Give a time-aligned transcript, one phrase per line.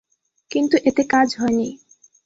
[0.51, 1.69] কিন্তু এতে কাজ হয়নি।